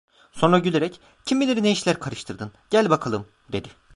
Sonra 0.31 0.59
gülerek: 0.59 0.99
"Kim 1.25 1.41
bilir 1.41 1.63
ne 1.63 1.71
işler 1.71 1.99
karıştırdın! 1.99 2.51
Gel 2.69 2.89
bakalım!" 2.89 3.27
dedi. 3.51 3.67